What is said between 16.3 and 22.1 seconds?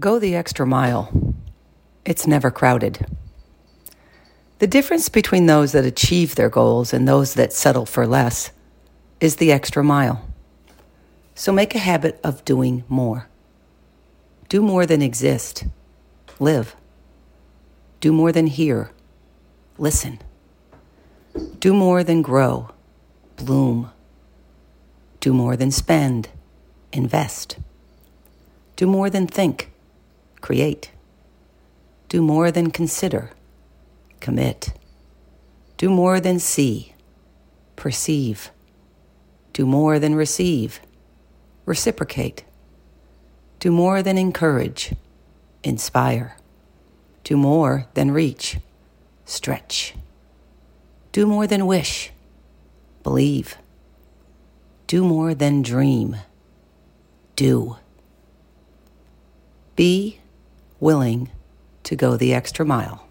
Live. Do more than hear. Listen. Do more